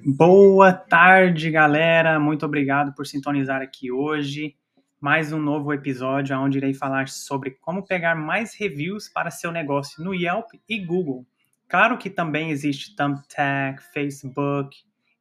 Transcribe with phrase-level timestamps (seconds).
[0.00, 2.20] Boa tarde, galera.
[2.20, 4.54] Muito obrigado por sintonizar aqui hoje.
[5.00, 10.02] Mais um novo episódio onde irei falar sobre como pegar mais reviews para seu negócio
[10.04, 11.26] no Yelp e Google.
[11.68, 14.76] Claro que também existe Thumbtack, Facebook,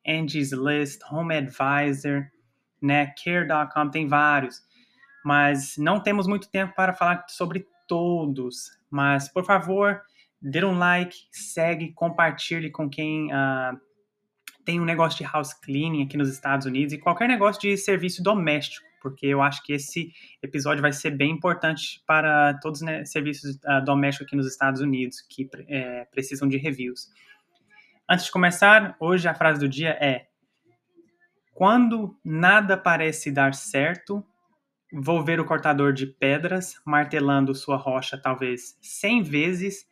[0.07, 2.27] Angie's List, Home Advisor,
[2.79, 4.61] né, Care.com, tem vários.
[5.25, 8.77] Mas não temos muito tempo para falar sobre todos.
[8.91, 10.03] Mas, por favor,
[10.39, 13.86] dê um like, segue, compartilhe com quem uh,
[14.67, 18.21] tem um negócio de house cleaning aqui nos Estados Unidos e qualquer negócio de serviço
[18.21, 20.11] doméstico, porque eu acho que esse
[20.43, 24.81] episódio vai ser bem importante para todos os né, serviços uh, domésticos aqui nos Estados
[24.81, 27.09] Unidos que é, precisam de reviews.
[28.09, 30.27] Antes de começar, hoje a frase do dia é:
[31.53, 34.21] Quando nada parece dar certo,
[34.91, 39.87] vou ver o cortador de pedras martelando sua rocha talvez 100 vezes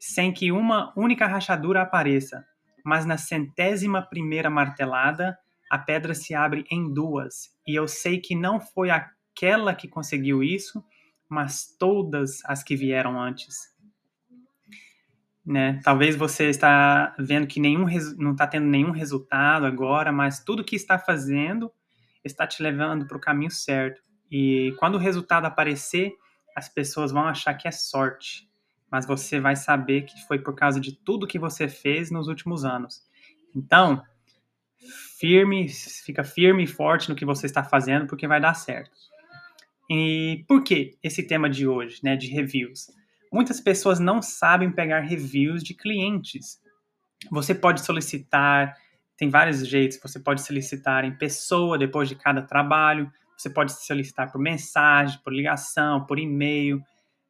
[0.00, 2.42] sem que uma única rachadura apareça
[2.84, 5.36] mas na centésima primeira martelada,
[5.70, 7.50] a pedra se abre em duas.
[7.66, 10.84] E eu sei que não foi aquela que conseguiu isso,
[11.28, 13.72] mas todas as que vieram antes.
[15.44, 15.80] Né?
[15.82, 17.86] Talvez você está vendo que nenhum
[18.18, 21.72] não está tendo nenhum resultado agora, mas tudo que está fazendo
[22.22, 24.02] está te levando para o caminho certo.
[24.30, 26.12] E quando o resultado aparecer,
[26.56, 28.48] as pessoas vão achar que é sorte
[28.94, 32.64] mas você vai saber que foi por causa de tudo que você fez nos últimos
[32.64, 33.02] anos.
[33.52, 34.00] Então,
[35.18, 38.92] firme, fica firme e forte no que você está fazendo, porque vai dar certo.
[39.90, 42.86] E por que esse tema de hoje, né, de reviews?
[43.32, 46.60] Muitas pessoas não sabem pegar reviews de clientes.
[47.32, 48.76] Você pode solicitar,
[49.16, 54.30] tem vários jeitos, você pode solicitar em pessoa depois de cada trabalho, você pode solicitar
[54.30, 56.80] por mensagem, por ligação, por e-mail,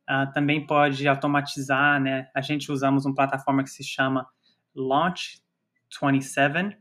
[0.08, 2.28] Uh, também pode automatizar, né?
[2.34, 4.26] A gente usamos uma plataforma que se chama
[4.74, 5.42] Launch
[6.02, 6.76] 27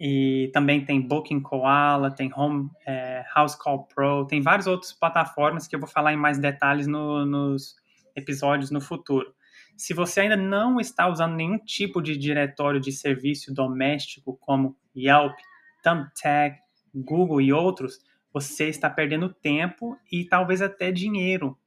[0.00, 5.68] e também tem Booking Koala, tem Home é, House Call Pro, tem várias outras plataformas
[5.68, 7.76] que eu vou falar em mais detalhes no, nos
[8.16, 9.34] episódios no futuro.
[9.76, 15.36] Se você ainda não está usando nenhum tipo de diretório de serviço doméstico como Yelp,
[15.82, 16.58] Thumbtack,
[16.94, 17.98] Google e outros,
[18.32, 21.58] você está perdendo tempo e talvez até dinheiro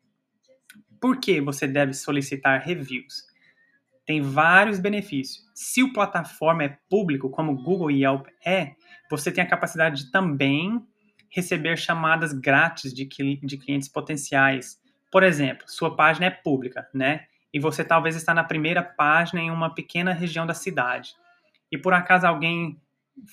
[1.03, 3.25] por que você deve solicitar reviews?
[4.05, 5.43] Tem vários benefícios.
[5.53, 8.75] Se o plataforma é público, como Google e Yelp é,
[9.09, 10.81] você tem a capacidade de também
[11.29, 14.79] receber chamadas grátis de, de clientes potenciais.
[15.11, 17.25] Por exemplo, sua página é pública, né?
[17.53, 21.15] E você talvez está na primeira página em uma pequena região da cidade.
[21.69, 22.79] E por acaso alguém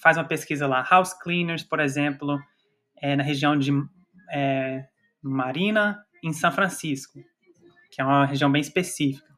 [0.03, 2.37] faz uma pesquisa lá, house cleaners, por exemplo,
[2.97, 3.71] é, na região de
[4.29, 4.87] é,
[5.23, 7.30] Marina, em São Francisco
[8.01, 9.29] é uma região bem específica.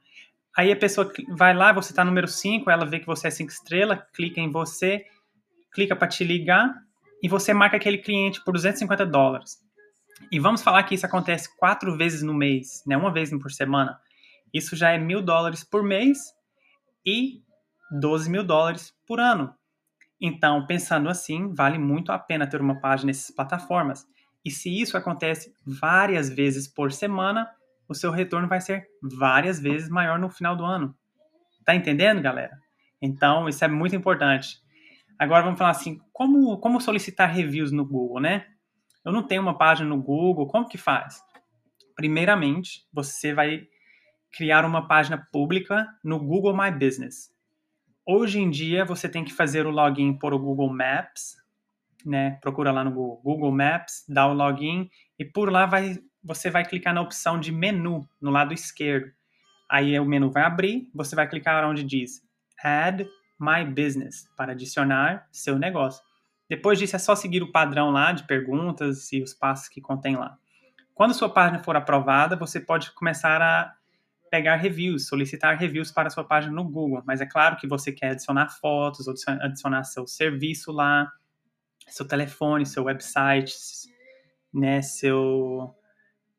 [0.57, 3.51] Aí a pessoa vai lá, você está número 5, ela vê que você é 5
[3.51, 5.07] estrelas, clica em você,
[5.73, 6.75] clica para te ligar
[7.23, 9.59] e você marca aquele cliente por 250 dólares.
[10.31, 12.97] E vamos falar que isso acontece quatro vezes no mês, né?
[12.97, 13.99] uma vez por semana.
[14.53, 16.19] Isso já é mil dólares por mês
[17.05, 17.43] e
[17.91, 19.55] 12 mil dólares por ano.
[20.21, 24.07] Então, pensando assim, vale muito a pena ter uma página nessas plataformas.
[24.45, 27.49] E se isso acontece várias vezes por semana,
[27.93, 30.95] o seu retorno vai ser várias vezes maior no final do ano.
[31.65, 32.59] Tá entendendo, galera?
[33.01, 34.59] Então, isso é muito importante.
[35.19, 38.47] Agora vamos falar assim, como, como solicitar reviews no Google, né?
[39.05, 41.23] Eu não tenho uma página no Google, como que faz?
[41.95, 43.67] Primeiramente, você vai
[44.33, 47.31] criar uma página pública no Google My Business.
[48.07, 51.37] Hoje em dia, você tem que fazer o login por o Google Maps,
[52.05, 52.39] né?
[52.41, 54.89] Procura lá no Google, Google Maps, dá o login
[55.19, 59.13] e por lá vai você vai clicar na opção de menu no lado esquerdo.
[59.69, 62.23] Aí o menu vai abrir, você vai clicar onde diz
[62.63, 63.09] Add
[63.41, 66.03] My Business para adicionar seu negócio.
[66.49, 70.17] Depois disso é só seguir o padrão lá de perguntas e os passos que contém
[70.17, 70.37] lá.
[70.95, 73.75] Quando sua página for aprovada, você pode começar a
[74.31, 77.03] pegar reviews, solicitar reviews para sua página no Google.
[77.07, 81.11] Mas é claro que você quer adicionar fotos, adicionar seu serviço lá,
[81.89, 83.55] seu telefone, seu website,
[84.53, 85.75] né, seu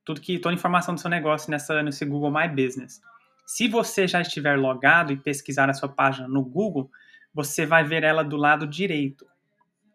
[0.06, 3.02] tudo que toda a informação do seu negócio nessa nesse Google My Business.
[3.46, 6.90] Se você já estiver logado e pesquisar a sua página no Google,
[7.34, 9.26] você vai ver ela do lado direito,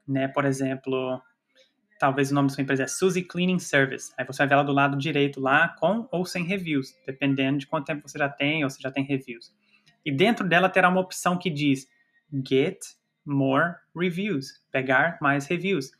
[0.06, 0.28] né?
[0.28, 1.20] Por exemplo,
[1.98, 4.12] talvez o nome da sua empresa é Suzy Cleaning Service.
[4.18, 7.66] Aí você vai ver ela do lado direito lá com ou sem reviews, dependendo de
[7.66, 9.52] quanto tempo você já tem ou se já tem reviews.
[10.04, 11.88] E dentro dela terá uma opção que diz
[12.46, 12.78] Get
[13.24, 15.90] More Reviews, pegar mais reviews.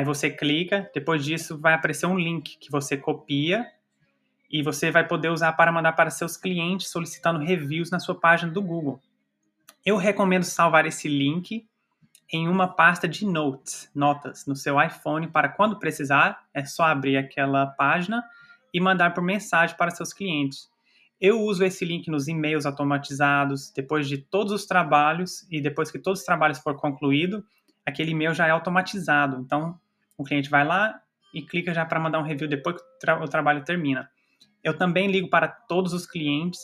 [0.00, 3.70] Aí você clica, depois disso vai aparecer um link que você copia
[4.50, 8.50] e você vai poder usar para mandar para seus clientes solicitando reviews na sua página
[8.50, 8.98] do Google.
[9.84, 11.68] Eu recomendo salvar esse link
[12.32, 17.18] em uma pasta de notes, notas, no seu iPhone para quando precisar, é só abrir
[17.18, 18.24] aquela página
[18.72, 20.70] e mandar por mensagem para seus clientes.
[21.20, 25.98] Eu uso esse link nos e-mails automatizados, depois de todos os trabalhos e depois que
[25.98, 27.44] todos os trabalhos for concluído,
[27.84, 29.38] aquele e-mail já é automatizado.
[29.38, 29.78] Então,
[30.20, 31.00] o cliente vai lá
[31.32, 34.08] e clica já para mandar um review depois que o, tra o trabalho termina.
[34.62, 36.60] Eu também ligo para todos os clientes,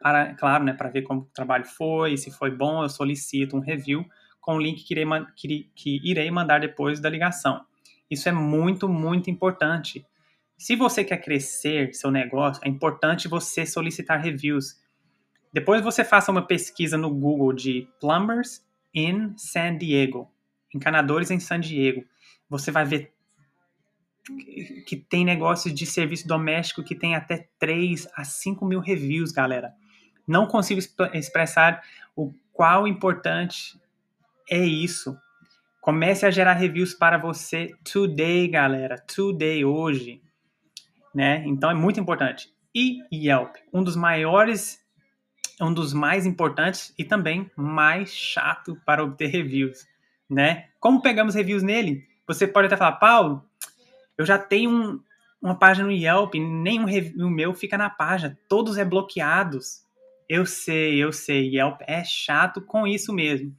[0.00, 3.60] para, claro, né, para ver como o trabalho foi, se foi bom, eu solicito um
[3.60, 4.06] review
[4.40, 5.04] com o link que irei,
[5.36, 7.60] que, que irei mandar depois da ligação.
[8.08, 10.06] Isso é muito, muito importante.
[10.56, 14.76] Se você quer crescer seu negócio, é importante você solicitar reviews.
[15.52, 18.64] Depois você faça uma pesquisa no Google de plumbers
[18.94, 20.30] in San Diego,
[20.74, 22.04] encanadores em San Diego.
[22.48, 23.12] Você vai ver
[24.86, 29.72] que tem negócios de serviço doméstico que tem até 3 a 5 mil reviews, galera.
[30.26, 30.80] Não consigo
[31.14, 31.82] expressar
[32.14, 33.80] o qual importante
[34.50, 35.16] é isso.
[35.80, 38.98] Comece a gerar reviews para você today, galera.
[38.98, 40.20] Today, hoje.
[41.14, 41.44] Né?
[41.46, 42.52] Então é muito importante.
[42.74, 44.84] E Yelp, um dos maiores,
[45.60, 49.86] um dos mais importantes e também mais chato para obter reviews.
[50.28, 50.68] Né?
[50.78, 52.07] Como pegamos reviews nele?
[52.28, 53.42] Você pode até falar, Paulo,
[54.18, 55.00] eu já tenho um,
[55.40, 59.82] uma página no Yelp, nenhum review meu fica na página, todos é bloqueados.
[60.28, 63.56] Eu sei, eu sei, Yelp é chato com isso mesmo.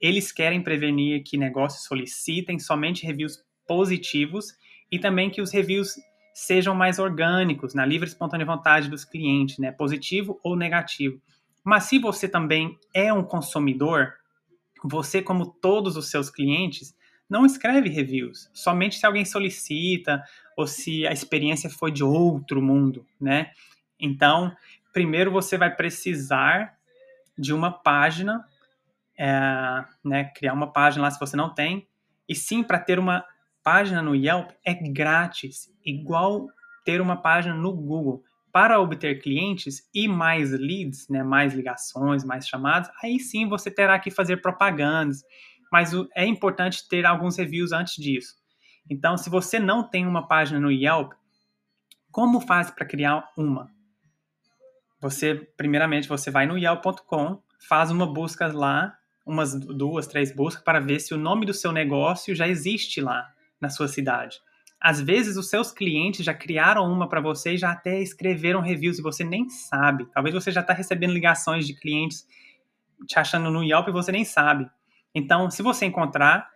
[0.00, 4.56] Eles querem prevenir que negócios solicitem somente reviews positivos
[4.92, 5.94] e também que os reviews
[6.32, 11.20] sejam mais orgânicos, na livre e espontânea vontade dos clientes, né, positivo ou negativo.
[11.64, 14.12] Mas se você também é um consumidor,
[14.84, 16.94] você, como todos os seus clientes,
[17.28, 20.22] não escreve reviews, somente se alguém solicita
[20.56, 23.50] ou se a experiência foi de outro mundo, né?
[23.98, 24.54] Então,
[24.92, 26.76] primeiro você vai precisar
[27.36, 28.44] de uma página,
[29.18, 30.24] é, né?
[30.36, 31.88] Criar uma página lá se você não tem.
[32.28, 33.24] E sim, para ter uma
[33.62, 36.46] página no Yelp é grátis, igual
[36.84, 38.22] ter uma página no Google.
[38.52, 43.98] Para obter clientes e mais leads, né, mais ligações, mais chamadas, aí sim você terá
[43.98, 45.24] que fazer propagandas,
[45.70, 48.34] mas é importante ter alguns reviews antes disso.
[48.88, 51.12] Então, se você não tem uma página no Yelp,
[52.10, 53.70] como faz para criar uma?
[55.00, 58.96] Você, primeiramente, você vai no yelp.com, faz uma busca lá,
[59.26, 63.30] umas duas, três buscas para ver se o nome do seu negócio já existe lá
[63.60, 64.38] na sua cidade.
[64.80, 68.98] Às vezes os seus clientes já criaram uma para você e já até escreveram reviews
[68.98, 70.06] e você nem sabe.
[70.12, 72.26] Talvez você já está recebendo ligações de clientes
[73.06, 74.70] te achando no Yelp e você nem sabe.
[75.14, 76.50] Então, se você encontrar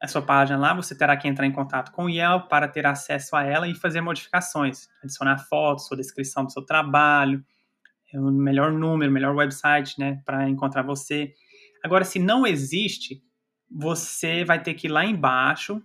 [0.00, 2.86] a sua página lá, você terá que entrar em contato com o Yelp para ter
[2.86, 7.42] acesso a ela e fazer modificações, adicionar fotos, sua descrição do seu trabalho,
[8.12, 11.32] é o melhor número, melhor website, né, para encontrar você.
[11.82, 13.22] Agora, se não existe,
[13.70, 15.82] você vai ter que ir lá embaixo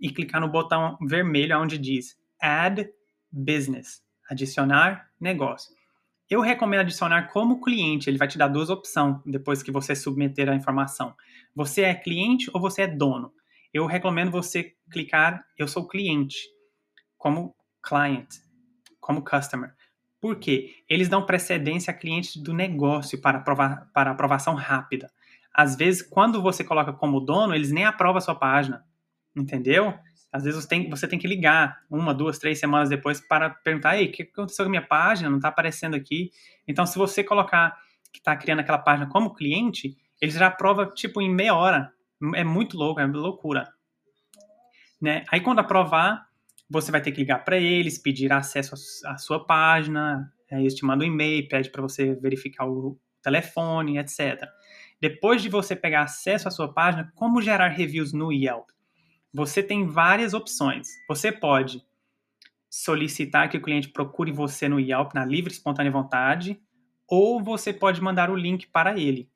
[0.00, 2.90] e clicar no botão vermelho onde diz Add
[3.30, 5.74] Business, adicionar negócio.
[6.30, 10.48] Eu recomendo adicionar como cliente, ele vai te dar duas opções depois que você submeter
[10.48, 11.12] a informação.
[11.56, 13.32] Você é cliente ou você é dono?
[13.74, 16.48] Eu recomendo você clicar eu sou cliente,
[17.18, 18.28] como client,
[19.00, 19.74] como customer.
[20.20, 20.76] Por quê?
[20.88, 25.10] Eles dão precedência a clientes do negócio para, aprovar, para aprovação rápida.
[25.52, 28.84] Às vezes, quando você coloca como dono, eles nem aprovam a sua página.
[29.34, 29.98] Entendeu?
[30.32, 33.98] Às vezes você tem, você tem que ligar uma, duas, três semanas depois para perguntar:
[33.98, 35.28] Ei, o que aconteceu com minha página?
[35.28, 36.30] Não está aparecendo aqui.
[36.68, 37.76] Então, se você colocar
[38.12, 41.92] que está criando aquela página como cliente, eles já aprovam tipo em meia hora.
[42.34, 43.72] É muito louco, é loucura.
[45.00, 45.24] Né?
[45.32, 46.26] Aí, quando aprovar,
[46.68, 48.74] você vai ter que ligar para eles, pedir acesso
[49.06, 53.98] à sua página, aí eles te mandam um e-mail, pede para você verificar o telefone,
[53.98, 54.40] etc.
[55.00, 58.68] Depois de você pegar acesso à sua página, como gerar reviews no Yelp?
[59.32, 60.88] Você tem várias opções.
[61.08, 61.84] Você pode
[62.68, 66.60] solicitar que o cliente procure você no Yelp na livre e espontânea vontade,
[67.06, 69.28] ou você pode mandar o link para ele.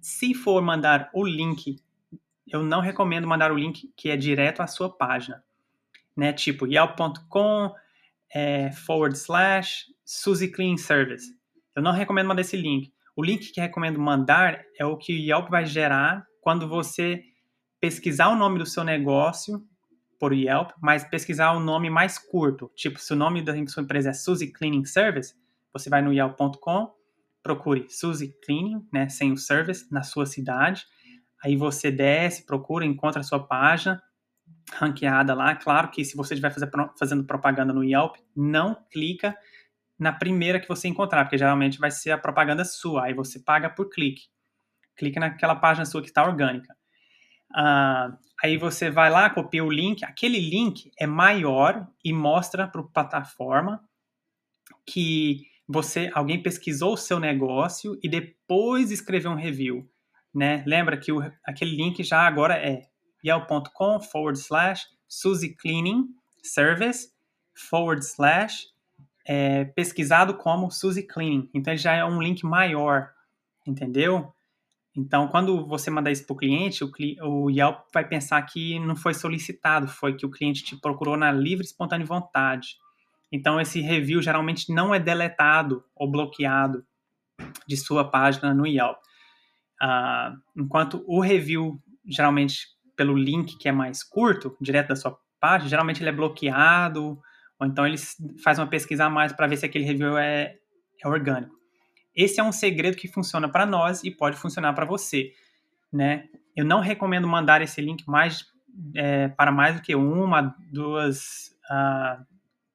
[0.00, 1.76] Se for mandar o link,
[2.46, 5.44] eu não recomendo mandar o link que é direto à sua página,
[6.16, 6.32] né?
[6.32, 7.72] Tipo yelp.com
[8.34, 11.26] é, forward slash Suzy Clean Service.
[11.76, 12.92] Eu não recomendo mandar esse link.
[13.14, 17.22] O link que recomendo mandar é o que o Yelp vai gerar quando você
[17.82, 19.60] pesquisar o nome do seu negócio
[20.16, 22.70] por Yelp, mas pesquisar o nome mais curto.
[22.76, 25.34] Tipo, se o nome da sua empresa é Suzy Cleaning Service,
[25.72, 26.94] você vai no yelp.com,
[27.42, 30.86] procure Suzy Cleaning, né, sem o service, na sua cidade.
[31.42, 34.00] Aí você desce, procura, encontra a sua página
[34.74, 35.56] ranqueada lá.
[35.56, 36.54] Claro que se você estiver
[36.96, 39.36] fazendo propaganda no Yelp, não clica
[39.98, 43.68] na primeira que você encontrar, porque geralmente vai ser a propaganda sua, aí você paga
[43.68, 44.28] por clique.
[44.96, 46.76] clica naquela página sua que está orgânica.
[47.54, 50.04] Uh, aí você vai lá, copia o link.
[50.04, 53.82] Aquele link é maior e mostra para a plataforma
[54.86, 59.88] que você, alguém pesquisou o seu negócio e depois escreveu um review,
[60.34, 60.62] né?
[60.66, 62.88] Lembra que o, aquele link já agora é
[63.24, 66.08] yelp.com forward slash Suzy Cleaning
[66.42, 67.12] Service
[67.54, 68.66] forward slash
[69.24, 71.48] é, pesquisado como Suzy Cleaning.
[71.54, 73.10] Então, já é um link maior,
[73.66, 74.34] entendeu?
[74.94, 76.84] Então, quando você mandar isso para o cliente,
[77.22, 81.32] o Yelp vai pensar que não foi solicitado, foi que o cliente te procurou na
[81.32, 82.76] livre, espontânea vontade.
[83.30, 86.84] Então, esse review geralmente não é deletado ou bloqueado
[87.66, 88.98] de sua página no Yelp.
[89.82, 95.70] Uh, enquanto o review, geralmente pelo link que é mais curto, direto da sua página,
[95.70, 97.18] geralmente ele é bloqueado,
[97.58, 97.96] ou então ele
[98.44, 100.56] faz uma pesquisa a mais para ver se aquele review é,
[101.02, 101.61] é orgânico.
[102.14, 105.32] Esse é um segredo que funciona para nós e pode funcionar para você,
[105.92, 106.28] né?
[106.54, 108.44] Eu não recomendo mandar esse link mais
[108.94, 112.24] é, para mais do que uma, duas uh,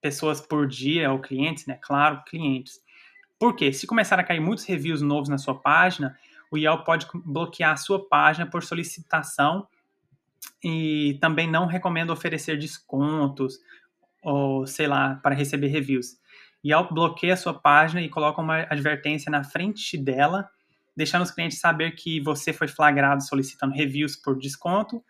[0.02, 1.78] pessoas por dia, ou clientes, né?
[1.82, 2.80] Claro, clientes.
[3.40, 3.72] Por quê?
[3.72, 6.18] Se começar a cair muitos reviews novos na sua página,
[6.50, 9.68] o Yelp pode bloquear a sua página por solicitação
[10.64, 13.60] e também não recomendo oferecer descontos
[14.24, 16.18] ou sei lá para receber reviews.
[16.68, 20.50] Yelp bloqueia a sua página e coloca uma advertência na frente dela,
[20.96, 25.02] deixando os clientes saber que você foi flagrado solicitando reviews por desconto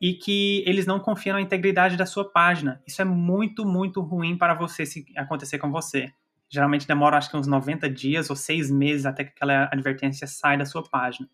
[0.00, 2.82] e que eles não confiam na integridade da sua página.
[2.86, 6.12] Isso é muito, muito ruim para você se acontecer com você.
[6.50, 10.58] Geralmente demora acho que uns 90 dias ou seis meses até que aquela advertência sai
[10.58, 11.28] da sua página.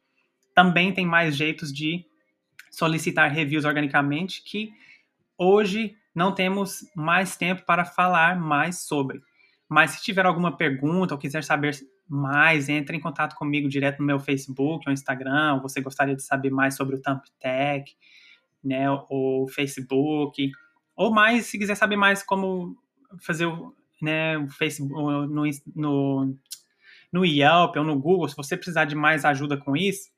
[0.55, 2.05] Também tem mais jeitos de
[2.71, 4.71] solicitar reviews organicamente que
[5.37, 9.21] hoje não temos mais tempo para falar mais sobre.
[9.71, 11.77] Mas se tiver alguma pergunta ou quiser saber
[12.09, 16.25] mais, entre em contato comigo direto no meu Facebook ou Instagram, ou você gostaria de
[16.25, 17.95] saber mais sobre o Thumbtack,
[18.65, 20.51] né, o Facebook,
[20.97, 22.77] ou mais, se quiser saber mais como
[23.21, 23.73] fazer o,
[24.03, 25.45] né, o Facebook, no,
[25.77, 26.37] no,
[27.13, 30.11] no Yelp ou no Google, se você precisar de mais ajuda com isso,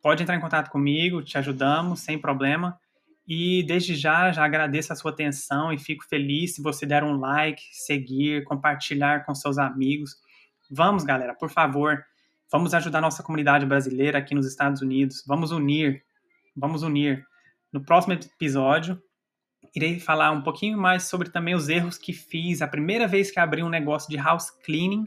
[0.00, 2.80] pode entrar em contato comigo, te ajudamos, sem problema.
[3.26, 7.16] E desde já, já agradeço a sua atenção e fico feliz se você der um
[7.18, 10.16] like, seguir, compartilhar com seus amigos.
[10.70, 12.04] Vamos, galera, por favor,
[12.50, 15.22] vamos ajudar nossa comunidade brasileira aqui nos Estados Unidos.
[15.26, 16.02] Vamos unir,
[16.56, 17.24] vamos unir.
[17.72, 19.00] No próximo episódio,
[19.74, 23.38] irei falar um pouquinho mais sobre também os erros que fiz a primeira vez que
[23.38, 25.06] abri um negócio de house cleaning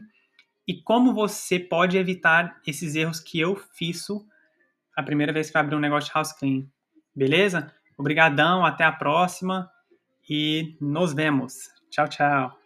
[0.66, 4.06] e como você pode evitar esses erros que eu fiz
[4.96, 6.70] a primeira vez que abri um negócio de house cleaning.
[7.14, 7.72] Beleza?
[7.96, 9.70] Obrigadão, até a próxima
[10.28, 11.54] e nos vemos.
[11.90, 12.63] Tchau, tchau.